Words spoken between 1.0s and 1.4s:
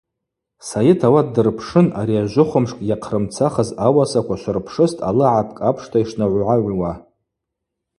ауат